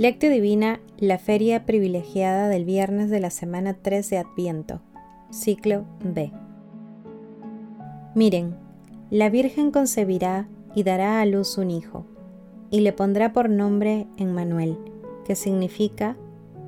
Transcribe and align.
Lectio 0.00 0.30
Divina, 0.30 0.80
la 0.96 1.18
feria 1.18 1.66
privilegiada 1.66 2.48
del 2.48 2.64
viernes 2.64 3.10
de 3.10 3.20
la 3.20 3.28
semana 3.28 3.74
3 3.74 4.08
de 4.08 4.16
Adviento, 4.16 4.80
ciclo 5.28 5.84
B. 6.02 6.32
Miren, 8.14 8.56
la 9.10 9.28
Virgen 9.28 9.70
concebirá 9.70 10.48
y 10.74 10.84
dará 10.84 11.20
a 11.20 11.26
luz 11.26 11.58
un 11.58 11.70
hijo, 11.70 12.06
y 12.70 12.80
le 12.80 12.94
pondrá 12.94 13.34
por 13.34 13.50
nombre 13.50 14.06
Emmanuel, 14.16 14.78
que 15.26 15.36
significa 15.36 16.16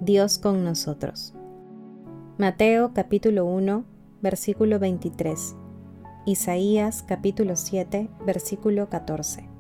Dios 0.03 0.37
con 0.37 0.63
nosotros. 0.63 1.33
Mateo 2.37 2.93
capítulo 2.93 3.47
1, 3.47 3.83
versículo 4.21 4.79
23. 4.79 5.57
Isaías 6.27 7.03
capítulo 7.03 7.57
7, 7.57 8.11
versículo 8.27 8.91
14. 8.91 9.53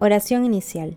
Oración 0.00 0.44
inicial. 0.44 0.96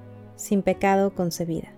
sin 0.41 0.63
pecado 0.63 1.13
concebida. 1.13 1.69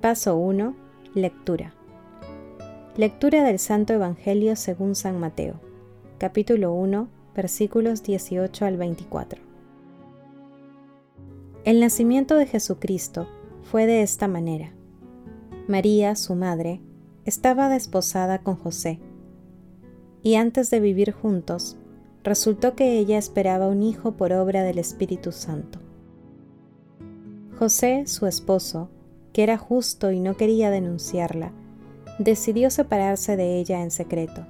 Paso 0.00 0.36
1. 0.36 0.74
Lectura. 1.14 1.72
Lectura 2.96 3.44
del 3.44 3.60
Santo 3.60 3.92
Evangelio 3.92 4.56
según 4.56 4.96
San 4.96 5.20
Mateo, 5.20 5.60
capítulo 6.18 6.72
1, 6.72 7.08
versículos 7.36 8.02
18 8.02 8.64
al 8.64 8.76
24. 8.76 9.40
El 11.64 11.78
nacimiento 11.78 12.36
de 12.36 12.46
Jesucristo 12.46 13.28
fue 13.62 13.86
de 13.86 14.02
esta 14.02 14.26
manera. 14.26 14.72
María, 15.68 16.16
su 16.16 16.34
madre, 16.34 16.80
estaba 17.24 17.68
desposada 17.68 18.40
con 18.40 18.56
José, 18.56 18.98
y 20.22 20.34
antes 20.34 20.70
de 20.70 20.80
vivir 20.80 21.12
juntos, 21.12 21.76
resultó 22.24 22.74
que 22.74 22.98
ella 22.98 23.16
esperaba 23.16 23.68
un 23.68 23.84
hijo 23.84 24.12
por 24.16 24.32
obra 24.32 24.64
del 24.64 24.78
Espíritu 24.78 25.30
Santo. 25.30 25.83
José, 27.58 28.06
su 28.06 28.26
esposo, 28.26 28.88
que 29.32 29.44
era 29.44 29.56
justo 29.58 30.10
y 30.10 30.18
no 30.18 30.36
quería 30.36 30.70
denunciarla, 30.70 31.52
decidió 32.18 32.70
separarse 32.70 33.36
de 33.36 33.58
ella 33.58 33.82
en 33.82 33.90
secreto. 33.90 34.46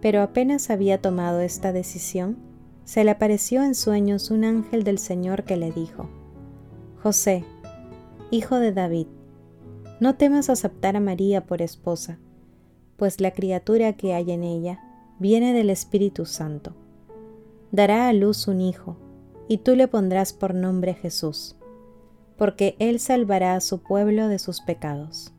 Pero 0.00 0.22
apenas 0.22 0.70
había 0.70 1.02
tomado 1.02 1.40
esta 1.40 1.72
decisión, 1.72 2.38
se 2.84 3.04
le 3.04 3.10
apareció 3.10 3.62
en 3.62 3.74
sueños 3.74 4.30
un 4.30 4.44
ángel 4.44 4.84
del 4.84 4.98
Señor 4.98 5.44
que 5.44 5.58
le 5.58 5.70
dijo, 5.70 6.08
José, 7.02 7.44
hijo 8.30 8.56
de 8.56 8.72
David, 8.72 9.06
no 10.00 10.14
temas 10.14 10.48
aceptar 10.48 10.96
a 10.96 11.00
María 11.00 11.44
por 11.44 11.60
esposa, 11.60 12.18
pues 12.96 13.20
la 13.20 13.32
criatura 13.32 13.92
que 13.92 14.14
hay 14.14 14.30
en 14.30 14.44
ella 14.44 14.80
viene 15.18 15.52
del 15.52 15.68
Espíritu 15.68 16.24
Santo. 16.24 16.74
Dará 17.70 18.08
a 18.08 18.12
luz 18.14 18.48
un 18.48 18.62
hijo, 18.62 18.96
y 19.48 19.58
tú 19.58 19.74
le 19.74 19.88
pondrás 19.88 20.32
por 20.32 20.54
nombre 20.54 20.94
Jesús, 20.94 21.57
porque 22.38 22.76
él 22.78 23.00
salvará 23.00 23.54
a 23.54 23.60
su 23.60 23.82
pueblo 23.82 24.28
de 24.28 24.38
sus 24.38 24.60
pecados. 24.60 25.32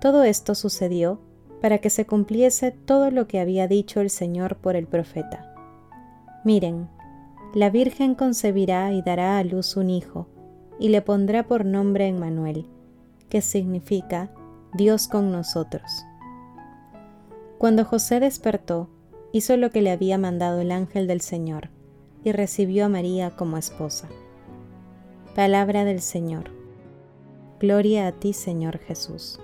Todo 0.00 0.24
esto 0.24 0.54
sucedió 0.54 1.20
para 1.62 1.78
que 1.78 1.88
se 1.88 2.04
cumpliese 2.04 2.72
todo 2.72 3.10
lo 3.10 3.26
que 3.26 3.40
había 3.40 3.66
dicho 3.66 4.00
el 4.00 4.10
Señor 4.10 4.56
por 4.56 4.76
el 4.76 4.86
profeta. 4.86 5.54
Miren, 6.44 6.88
la 7.54 7.70
Virgen 7.70 8.14
concebirá 8.14 8.92
y 8.92 9.00
dará 9.02 9.38
a 9.38 9.44
luz 9.44 9.76
un 9.76 9.88
hijo, 9.88 10.26
y 10.78 10.90
le 10.90 11.00
pondrá 11.00 11.46
por 11.46 11.64
nombre 11.64 12.06
Emmanuel, 12.06 12.66
que 13.30 13.40
significa 13.40 14.30
Dios 14.74 15.08
con 15.08 15.32
nosotros. 15.32 16.04
Cuando 17.56 17.84
José 17.86 18.20
despertó, 18.20 18.90
hizo 19.32 19.56
lo 19.56 19.70
que 19.70 19.80
le 19.80 19.90
había 19.90 20.18
mandado 20.18 20.60
el 20.60 20.70
ángel 20.70 21.06
del 21.06 21.22
Señor 21.22 21.70
y 22.22 22.32
recibió 22.32 22.84
a 22.84 22.88
María 22.88 23.30
como 23.30 23.56
esposa. 23.56 24.08
Palabra 25.36 25.84
del 25.84 26.00
Señor. 26.00 26.44
Gloria 27.60 28.06
a 28.06 28.12
ti, 28.12 28.32
Señor 28.32 28.78
Jesús. 28.78 29.38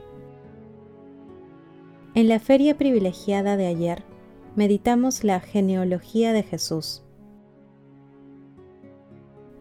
En 2.15 2.29
la 2.29 2.41
feria 2.41 2.79
privilegiada 2.79 3.59
de 3.59 3.67
ayer, 3.67 4.03
meditamos 4.57 5.23
la 5.23 5.39
genealogía 5.41 6.33
de 6.33 6.45
Jesús, 6.45 7.03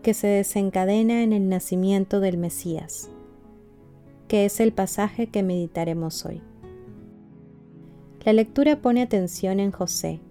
que 0.04 0.14
se 0.14 0.28
desencadena 0.28 1.22
en 1.22 1.34
el 1.34 1.50
nacimiento 1.50 2.22
del 2.22 2.38
Mesías, 2.38 3.12
que 4.30 4.46
es 4.46 4.62
el 4.62 4.72
pasaje 4.72 5.28
que 5.28 5.44
meditaremos 5.44 6.26
hoy. 6.26 6.42
La 8.24 8.32
lectura 8.32 8.82
pone 8.82 9.02
atención 9.02 9.60
en 9.60 9.74
José, 9.74 10.22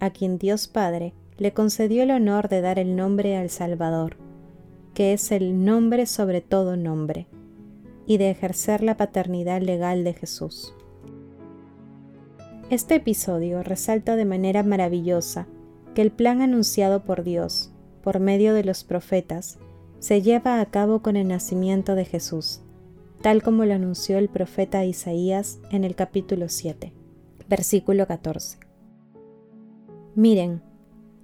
a 0.00 0.08
quien 0.08 0.38
Dios 0.38 0.66
Padre 0.66 1.12
le 1.36 1.52
concedió 1.52 2.04
el 2.04 2.10
honor 2.12 2.48
de 2.48 2.62
dar 2.62 2.78
el 2.78 2.96
nombre 2.96 3.36
al 3.36 3.50
Salvador, 3.50 4.21
que 4.94 5.12
es 5.12 5.32
el 5.32 5.64
nombre 5.64 6.06
sobre 6.06 6.40
todo 6.40 6.76
nombre, 6.76 7.26
y 8.06 8.18
de 8.18 8.30
ejercer 8.30 8.82
la 8.82 8.96
paternidad 8.96 9.60
legal 9.62 10.04
de 10.04 10.12
Jesús. 10.12 10.74
Este 12.70 12.96
episodio 12.96 13.62
resalta 13.62 14.16
de 14.16 14.24
manera 14.24 14.62
maravillosa 14.62 15.46
que 15.94 16.02
el 16.02 16.10
plan 16.10 16.40
anunciado 16.40 17.04
por 17.04 17.22
Dios, 17.22 17.72
por 18.02 18.18
medio 18.18 18.54
de 18.54 18.64
los 18.64 18.84
profetas, 18.84 19.58
se 19.98 20.22
lleva 20.22 20.60
a 20.60 20.66
cabo 20.66 21.02
con 21.02 21.16
el 21.16 21.28
nacimiento 21.28 21.94
de 21.94 22.04
Jesús, 22.04 22.62
tal 23.20 23.42
como 23.42 23.64
lo 23.64 23.74
anunció 23.74 24.18
el 24.18 24.28
profeta 24.28 24.84
Isaías 24.84 25.60
en 25.70 25.84
el 25.84 25.94
capítulo 25.94 26.48
7 26.48 26.92
versículo 27.52 28.06
14. 28.06 28.58
Miren, 30.14 30.62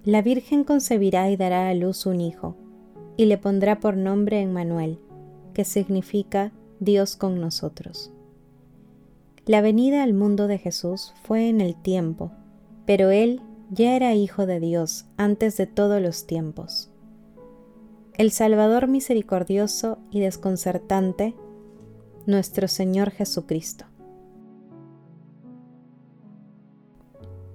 la 0.03 0.21
Virgen 0.21 0.63
concebirá 0.63 1.31
y 1.31 1.37
dará 1.37 1.69
a 1.69 1.73
luz 1.73 2.05
un 2.05 2.21
hijo, 2.21 2.55
y 3.19 3.25
le 3.25 3.37
pondrá 3.37 3.81
por 3.81 3.97
nombre 3.97 4.39
Emmanuel, 4.39 4.97
que 5.53 5.65
significa 5.65 6.53
Dios 6.79 7.17
con 7.17 7.41
nosotros. 7.41 8.13
La 9.45 9.59
venida 9.59 10.03
al 10.03 10.13
mundo 10.13 10.47
de 10.47 10.57
Jesús 10.57 11.13
fue 11.23 11.49
en 11.49 11.59
el 11.59 11.75
tiempo, 11.75 12.31
pero 12.85 13.09
Él 13.09 13.41
ya 13.71 13.97
era 13.97 14.13
Hijo 14.13 14.45
de 14.45 14.61
Dios 14.61 15.03
antes 15.17 15.57
de 15.57 15.67
todos 15.67 16.01
los 16.01 16.27
tiempos. 16.27 16.91
El 18.13 18.31
Salvador 18.31 18.87
misericordioso 18.87 19.97
y 20.11 20.21
desconcertante, 20.21 21.35
nuestro 22.25 22.69
Señor 22.69 23.11
Jesucristo. 23.11 23.83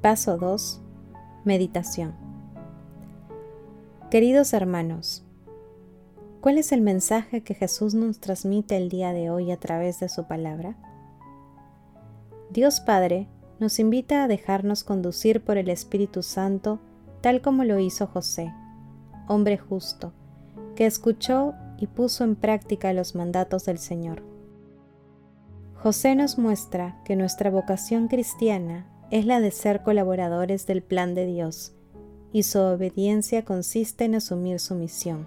Paso 0.03 0.37
2. 0.37 0.83
Meditación. 1.47 2.15
Queridos 4.11 4.53
hermanos, 4.53 5.24
¿cuál 6.45 6.59
es 6.59 6.73
el 6.73 6.83
mensaje 6.83 7.43
que 7.43 7.55
Jesús 7.55 7.95
nos 7.95 8.21
transmite 8.21 8.77
el 8.77 8.91
día 8.91 9.15
de 9.15 9.31
hoy 9.31 9.51
a 9.51 9.57
través 9.57 9.99
de 10.01 10.11
su 10.11 10.25
palabra? 10.25 10.77
Dios 12.51 12.81
Padre 12.81 13.29
nos 13.61 13.79
invita 13.79 14.23
a 14.23 14.29
dejarnos 14.29 14.85
conducir 14.85 15.43
por 15.43 15.57
el 15.57 15.71
Espíritu 15.71 16.23
Santo 16.23 16.81
tal 17.23 17.41
como 17.41 17.65
lo 17.65 17.79
hizo 17.79 18.07
José, 18.07 18.53
hombre 19.27 19.57
justo, 19.57 20.13
que 20.77 20.85
escuchó 20.85 21.55
y 21.79 21.87
puso 21.87 22.25
en 22.25 22.37
práctica 22.37 22.93
los 22.93 23.15
mandatos 23.15 23.65
del 23.65 23.79
Señor. 23.79 24.23
José 25.77 26.15
nos 26.15 26.37
muestra 26.37 27.01
que 27.07 27.17
nuestra 27.17 27.49
vocación 27.49 28.07
cristiana 28.07 28.87
es 29.11 29.25
la 29.25 29.41
de 29.41 29.51
ser 29.51 29.83
colaboradores 29.83 30.67
del 30.67 30.83
plan 30.83 31.15
de 31.15 31.25
Dios, 31.25 31.73
y 32.35 32.43
su 32.43 32.59
obediencia 32.59 33.47
consiste 33.47 34.05
en 34.05 34.17
asumir 34.17 34.61
su 34.61 34.75
misión. 34.75 35.27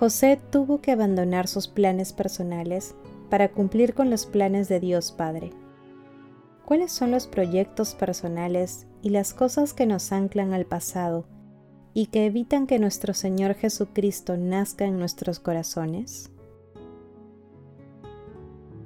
José 0.00 0.40
tuvo 0.50 0.80
que 0.80 0.92
abandonar 0.92 1.46
sus 1.46 1.68
planes 1.68 2.14
personales 2.14 2.94
para 3.28 3.50
cumplir 3.50 3.92
con 3.92 4.08
los 4.08 4.24
planes 4.24 4.66
de 4.66 4.80
Dios 4.80 5.12
Padre. 5.12 5.50
¿Cuáles 6.64 6.90
son 6.90 7.10
los 7.10 7.26
proyectos 7.26 7.94
personales 7.94 8.86
y 9.02 9.10
las 9.10 9.34
cosas 9.34 9.74
que 9.74 9.84
nos 9.84 10.10
anclan 10.10 10.54
al 10.54 10.64
pasado 10.64 11.26
y 11.92 12.06
que 12.06 12.24
evitan 12.24 12.66
que 12.66 12.78
nuestro 12.78 13.12
Señor 13.12 13.52
Jesucristo 13.56 14.38
nazca 14.38 14.86
en 14.86 14.98
nuestros 14.98 15.38
corazones? 15.38 16.30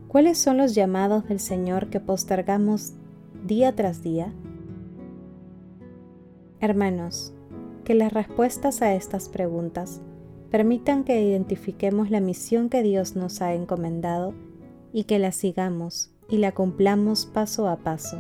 ¿Cuáles 0.09 0.37
son 0.37 0.57
los 0.57 0.75
llamados 0.75 1.29
del 1.29 1.39
Señor 1.39 1.91
que 1.91 2.01
postergamos 2.01 2.95
día 3.47 3.77
tras 3.77 4.03
día? 4.03 4.33
Hermanos, 6.59 7.33
que 7.85 7.95
las 7.95 8.13
respuestas 8.13 8.83
a 8.83 8.97
estas 8.97 9.29
preguntas 9.29 10.01
permitan 10.51 11.05
que 11.05 11.23
identifiquemos 11.23 12.11
la 12.11 12.21
misión 12.21 12.69
que 12.69 12.83
Dios 12.83 13.17
nos 13.17 13.43
ha 13.43 13.55
encomendado 13.55 14.35
y 14.93 15.05
que 15.05 15.19
la 15.19 15.33
sigamos 15.33 16.11
y 16.29 16.39
la 16.39 16.53
cumplamos 16.53 17.27
paso 17.27 17.69
a 17.69 17.77
paso, 17.77 18.19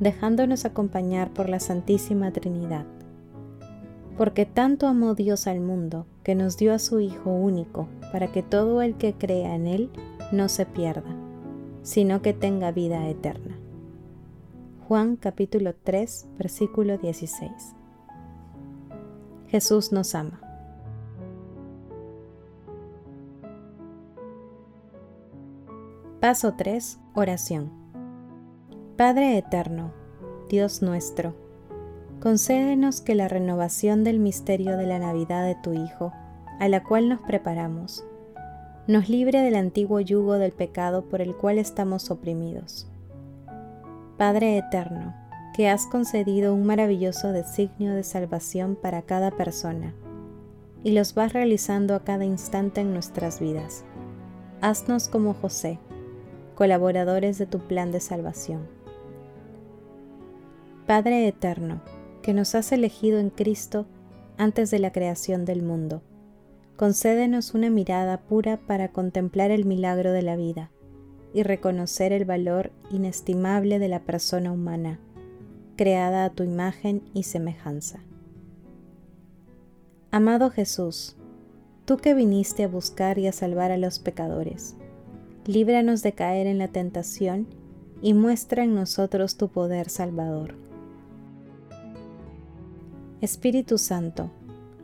dejándonos 0.00 0.64
acompañar 0.64 1.32
por 1.32 1.48
la 1.48 1.60
Santísima 1.60 2.32
Trinidad. 2.32 2.86
Porque 4.16 4.46
tanto 4.46 4.86
amó 4.86 5.14
Dios 5.14 5.46
al 5.46 5.60
mundo 5.60 6.06
que 6.22 6.34
nos 6.34 6.56
dio 6.56 6.72
a 6.72 6.78
su 6.78 7.00
Hijo 7.00 7.30
único 7.30 7.88
para 8.12 8.32
que 8.32 8.42
todo 8.42 8.80
el 8.82 8.96
que 8.96 9.14
crea 9.14 9.54
en 9.54 9.66
Él 9.66 9.90
no 10.32 10.48
se 10.48 10.64
pierda, 10.64 11.14
sino 11.82 12.22
que 12.22 12.32
tenga 12.32 12.72
vida 12.72 13.08
eterna. 13.08 13.58
Juan 14.88 15.16
capítulo 15.16 15.74
3 15.74 16.28
versículo 16.38 16.96
16. 16.96 17.50
Jesús 19.48 19.92
nos 19.92 20.14
ama. 20.14 20.45
Paso 26.26 26.54
3. 26.54 26.98
Oración. 27.14 27.70
Padre 28.96 29.38
Eterno, 29.38 29.92
Dios 30.48 30.82
nuestro, 30.82 31.36
concédenos 32.20 33.00
que 33.00 33.14
la 33.14 33.28
renovación 33.28 34.02
del 34.02 34.18
misterio 34.18 34.76
de 34.76 34.88
la 34.88 34.98
Navidad 34.98 35.46
de 35.46 35.54
tu 35.54 35.72
Hijo, 35.72 36.12
a 36.58 36.66
la 36.66 36.82
cual 36.82 37.08
nos 37.08 37.20
preparamos, 37.20 38.04
nos 38.88 39.08
libre 39.08 39.40
del 39.40 39.54
antiguo 39.54 40.00
yugo 40.00 40.32
del 40.32 40.50
pecado 40.50 41.04
por 41.04 41.20
el 41.20 41.36
cual 41.36 41.58
estamos 41.60 42.10
oprimidos. 42.10 42.88
Padre 44.16 44.58
Eterno, 44.58 45.14
que 45.54 45.68
has 45.68 45.86
concedido 45.86 46.54
un 46.54 46.66
maravilloso 46.66 47.30
designio 47.30 47.94
de 47.94 48.02
salvación 48.02 48.74
para 48.74 49.02
cada 49.02 49.30
persona, 49.30 49.94
y 50.82 50.90
los 50.90 51.14
vas 51.14 51.32
realizando 51.32 51.94
a 51.94 52.02
cada 52.02 52.24
instante 52.24 52.80
en 52.80 52.92
nuestras 52.92 53.38
vidas. 53.38 53.84
Haznos 54.60 55.06
como 55.06 55.32
José, 55.32 55.78
colaboradores 56.56 57.38
de 57.38 57.46
tu 57.46 57.60
plan 57.60 57.92
de 57.92 58.00
salvación. 58.00 58.66
Padre 60.86 61.28
Eterno, 61.28 61.82
que 62.22 62.32
nos 62.32 62.56
has 62.56 62.72
elegido 62.72 63.20
en 63.20 63.30
Cristo 63.30 63.86
antes 64.38 64.70
de 64.72 64.80
la 64.80 64.90
creación 64.90 65.44
del 65.44 65.62
mundo, 65.62 66.02
concédenos 66.76 67.54
una 67.54 67.70
mirada 67.70 68.22
pura 68.22 68.56
para 68.56 68.88
contemplar 68.88 69.50
el 69.50 69.64
milagro 69.64 70.12
de 70.12 70.22
la 70.22 70.34
vida 70.34 70.70
y 71.32 71.42
reconocer 71.42 72.12
el 72.12 72.24
valor 72.24 72.72
inestimable 72.90 73.78
de 73.78 73.88
la 73.88 74.00
persona 74.00 74.50
humana, 74.50 74.98
creada 75.76 76.24
a 76.24 76.30
tu 76.30 76.42
imagen 76.42 77.02
y 77.12 77.24
semejanza. 77.24 78.00
Amado 80.10 80.50
Jesús, 80.50 81.16
tú 81.84 81.98
que 81.98 82.14
viniste 82.14 82.64
a 82.64 82.68
buscar 82.68 83.18
y 83.18 83.26
a 83.26 83.32
salvar 83.32 83.70
a 83.72 83.76
los 83.76 83.98
pecadores, 83.98 84.76
líbranos 85.48 86.02
de 86.02 86.12
caer 86.12 86.46
en 86.46 86.58
la 86.58 86.68
tentación 86.68 87.46
y 88.02 88.14
muestra 88.14 88.64
en 88.64 88.74
nosotros 88.74 89.36
tu 89.36 89.48
poder 89.48 89.88
salvador. 89.88 90.54
Espíritu 93.20 93.78
Santo, 93.78 94.30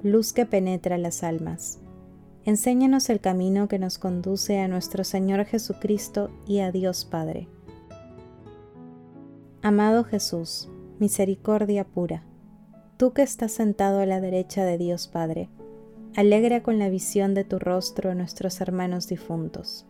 luz 0.03 0.33
que 0.33 0.47
penetra 0.47 0.99
las 0.99 1.23
almas, 1.23 1.81
enséñanos 2.45 3.11
el 3.11 3.21
camino 3.21 3.69
que 3.69 3.79
nos 3.79 3.99
conduce 3.99 4.59
a 4.61 4.69
nuestro 4.69 5.05
Señor 5.05 5.45
Jesucristo 5.45 6.31
y 6.47 6.61
a 6.61 6.73
Dios 6.73 7.05
Padre. 7.05 7.49
Amado 9.63 10.05
Jesús, 10.05 10.69
misericordia 10.99 11.85
pura, 11.85 12.25
tú 12.97 13.13
que 13.13 13.23
estás 13.23 13.53
sentado 13.53 14.01
a 14.01 14.07
la 14.07 14.21
derecha 14.21 14.65
de 14.65 14.79
Dios 14.79 15.09
Padre, 15.09 15.51
alegra 16.17 16.63
con 16.63 16.79
la 16.79 16.89
visión 16.89 17.35
de 17.35 17.45
tu 17.45 17.59
rostro 17.59 18.11
a 18.11 18.15
nuestros 18.15 18.61
hermanos 18.61 19.09
difuntos 19.09 19.87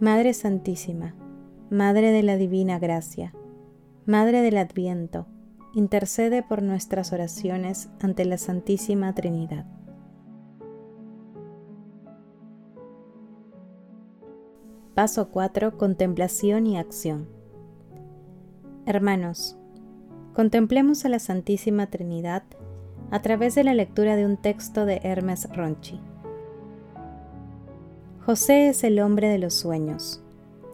Madre 0.00 0.34
Santísima, 0.34 1.14
Madre 1.70 2.10
de 2.10 2.24
la 2.24 2.36
Divina 2.36 2.80
Gracia, 2.80 3.32
Madre 4.06 4.42
del 4.42 4.56
Adviento, 4.56 5.28
intercede 5.72 6.42
por 6.42 6.62
nuestras 6.62 7.12
oraciones 7.12 7.90
ante 8.00 8.24
la 8.24 8.36
Santísima 8.36 9.14
Trinidad. 9.14 9.66
Paso 14.94 15.30
4. 15.30 15.78
Contemplación 15.78 16.66
y 16.66 16.76
acción. 16.76 17.28
Hermanos, 18.86 19.56
contemplemos 20.32 21.04
a 21.04 21.08
la 21.08 21.20
Santísima 21.20 21.86
Trinidad 21.86 22.42
a 23.12 23.22
través 23.22 23.54
de 23.54 23.62
la 23.62 23.74
lectura 23.74 24.16
de 24.16 24.26
un 24.26 24.38
texto 24.38 24.86
de 24.86 25.00
Hermes 25.04 25.48
Ronchi. 25.54 26.00
José 28.26 28.68
es 28.70 28.84
el 28.84 29.00
hombre 29.00 29.28
de 29.28 29.36
los 29.36 29.52
sueños. 29.52 30.22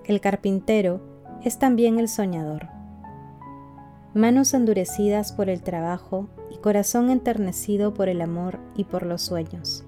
El 0.04 0.20
carpintero 0.20 1.00
es 1.42 1.58
también 1.58 1.98
el 1.98 2.06
soñador. 2.06 2.68
Manos 4.14 4.54
endurecidas 4.54 5.32
por 5.32 5.50
el 5.50 5.60
trabajo 5.60 6.28
y 6.48 6.58
corazón 6.58 7.10
enternecido 7.10 7.92
por 7.92 8.08
el 8.08 8.20
amor 8.20 8.60
y 8.76 8.84
por 8.84 9.04
los 9.04 9.22
sueños. 9.22 9.84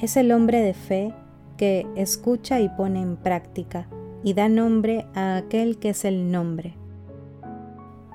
Es 0.00 0.16
el 0.16 0.32
hombre 0.32 0.62
de 0.62 0.72
fe 0.72 1.12
que 1.58 1.86
escucha 1.94 2.58
y 2.60 2.70
pone 2.70 3.02
en 3.02 3.18
práctica 3.18 3.86
y 4.24 4.32
da 4.32 4.48
nombre 4.48 5.04
a 5.14 5.36
aquel 5.36 5.78
que 5.78 5.90
es 5.90 6.06
el 6.06 6.30
nombre. 6.30 6.74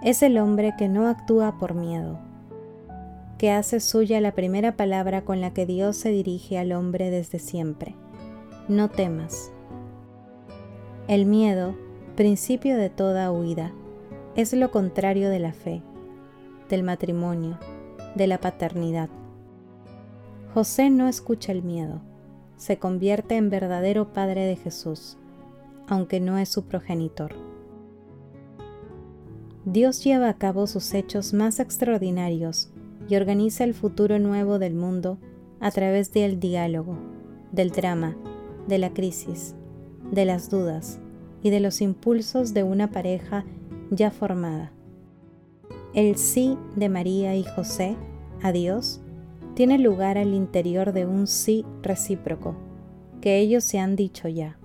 Es 0.02 0.24
el 0.24 0.40
hombre 0.40 0.74
que 0.80 0.90
no 0.90 1.08
actúa 1.08 1.60
por 1.60 1.76
miedo, 1.76 2.18
que 3.38 3.52
hace 3.52 3.80
suya 3.80 4.20
la 4.20 4.32
primera 4.32 4.76
palabra 4.78 5.26
con 5.26 5.42
la 5.42 5.54
que 5.54 5.68
Dios 5.68 5.96
se 5.96 6.10
dirige 6.10 6.58
al 6.58 6.72
hombre 6.72 7.12
desde 7.12 7.38
siempre 7.38 7.96
no 8.68 8.90
temas. 8.90 9.52
El 11.08 11.26
miedo, 11.26 11.76
principio 12.16 12.78
de 12.78 12.90
toda 12.90 13.32
huida, 13.32 13.74
es 14.36 14.54
lo 14.54 14.72
contrario 14.72 15.30
de 15.30 15.40
la 15.40 15.52
fe, 15.52 15.82
del 16.70 16.84
matrimonio, 16.84 17.58
de 18.16 18.28
la 18.28 18.40
paternidad. 18.40 19.10
José 20.54 20.90
no 20.90 21.08
escucha 21.08 21.52
el 21.52 21.64
miedo, 21.64 22.02
se 22.56 22.78
convierte 22.78 23.36
en 23.36 23.50
verdadero 23.50 24.14
padre 24.14 24.46
de 24.46 24.56
Jesús, 24.56 25.18
aunque 25.88 26.20
no 26.20 26.38
es 26.38 26.50
su 26.50 26.66
progenitor. 26.66 27.34
Dios 29.66 30.04
lleva 30.04 30.30
a 30.30 30.38
cabo 30.38 30.68
sus 30.68 30.94
hechos 30.94 31.34
más 31.34 31.60
extraordinarios 31.60 32.72
y 33.10 33.16
organiza 33.16 33.64
el 33.64 33.74
futuro 33.74 34.20
nuevo 34.20 34.60
del 34.60 34.76
mundo 34.76 35.18
a 35.60 35.72
través 35.72 36.12
del 36.14 36.40
diálogo, 36.40 36.98
del 37.52 37.72
drama, 37.72 38.16
de 38.68 38.78
la 38.78 38.94
crisis, 38.94 39.56
de 40.12 40.26
las 40.26 40.50
dudas 40.50 41.00
y 41.44 41.50
de 41.50 41.60
los 41.60 41.82
impulsos 41.82 42.54
de 42.54 42.64
una 42.64 42.92
pareja 42.92 43.46
ya 43.90 44.12
formada. 44.12 44.72
El 45.94 46.16
sí 46.18 46.58
de 46.76 46.90
María 46.90 47.36
y 47.36 47.44
José 47.44 47.96
a 48.42 48.52
Dios 48.52 49.02
tiene 49.56 49.78
lugar 49.78 50.18
al 50.18 50.34
interior 50.34 50.94
de 50.94 51.06
un 51.06 51.28
sí 51.28 51.66
recíproco, 51.82 52.56
que 53.20 53.40
ellos 53.40 53.64
se 53.64 53.80
han 53.80 53.96
dicho 53.96 54.28
ya. 54.28 54.58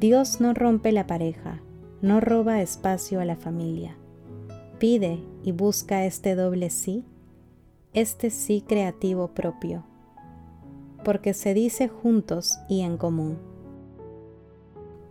Dios 0.00 0.40
no 0.40 0.54
rompe 0.54 0.92
la 0.92 1.06
pareja, 1.06 1.60
no 2.02 2.20
roba 2.20 2.62
espacio 2.62 3.20
a 3.20 3.24
la 3.24 3.36
familia. 3.36 3.96
Pide 4.78 5.20
y 5.44 5.52
busca 5.52 6.06
este 6.06 6.34
doble 6.34 6.70
sí, 6.70 7.04
este 7.92 8.30
sí 8.30 8.64
creativo 8.66 9.28
propio 9.28 9.84
porque 11.04 11.34
se 11.34 11.54
dice 11.54 11.88
juntos 11.88 12.58
y 12.68 12.82
en 12.82 12.96
común. 12.96 13.38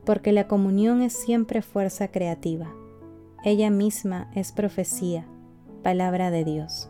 Porque 0.06 0.32
la 0.32 0.48
comunión 0.48 1.02
es 1.02 1.14
siempre 1.14 1.62
fuerza 1.62 2.10
creativa. 2.10 2.74
Ella 3.44 3.70
misma 3.70 4.30
es 4.36 4.52
profecía, 4.52 5.26
palabra 5.84 6.32
de 6.32 6.44
Dios. 6.44 6.90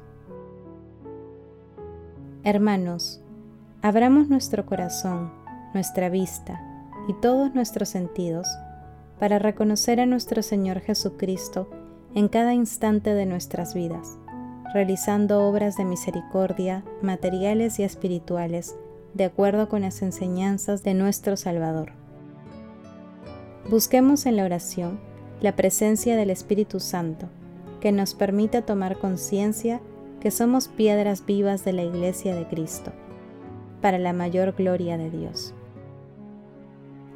Hermanos, 2.43 3.21
abramos 3.81 4.29
nuestro 4.29 4.65
corazón, 4.65 5.31
nuestra 5.73 6.09
vista 6.09 6.61
y 7.07 7.13
todos 7.13 7.53
nuestros 7.53 7.89
sentidos 7.89 8.47
para 9.19 9.37
reconocer 9.37 9.99
a 9.99 10.05
nuestro 10.05 10.41
Señor 10.41 10.79
Jesucristo 10.79 11.69
en 12.15 12.27
cada 12.27 12.53
instante 12.53 13.13
de 13.13 13.25
nuestras 13.25 13.73
vidas, 13.73 14.17
realizando 14.73 15.47
obras 15.47 15.77
de 15.77 15.85
misericordia, 15.85 16.83
materiales 17.01 17.79
y 17.79 17.83
espirituales, 17.83 18.75
de 19.13 19.25
acuerdo 19.25 19.69
con 19.69 19.81
las 19.81 20.01
enseñanzas 20.01 20.83
de 20.83 20.93
nuestro 20.93 21.37
Salvador. 21.37 21.93
Busquemos 23.69 24.25
en 24.25 24.35
la 24.35 24.45
oración 24.45 24.99
la 25.41 25.55
presencia 25.55 26.17
del 26.17 26.29
Espíritu 26.29 26.79
Santo, 26.79 27.27
que 27.79 27.91
nos 27.91 28.13
permita 28.13 28.63
tomar 28.63 28.97
conciencia 28.97 29.81
que 30.19 30.31
somos 30.31 30.67
piedras 30.67 31.25
vivas 31.25 31.63
de 31.63 31.73
la 31.73 31.83
Iglesia 31.83 32.35
de 32.35 32.45
Cristo, 32.47 32.91
para 33.81 33.97
la 33.97 34.11
mayor 34.11 34.53
gloria 34.53 34.97
de 34.97 35.09
Dios. 35.09 35.53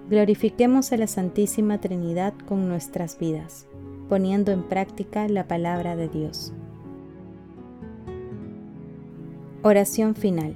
Glorifiquemos 0.10 0.92
a 0.92 0.98
la 0.98 1.08
Santísima 1.08 1.80
Trinidad 1.80 2.34
con 2.48 2.68
nuestras 2.68 3.18
vidas, 3.18 3.68
poniendo 4.10 4.52
en 4.52 4.64
práctica 4.64 5.28
la 5.28 5.48
palabra 5.48 5.96
de 5.96 6.08
Dios. 6.08 6.54
Oración 9.64 10.16
final. 10.16 10.56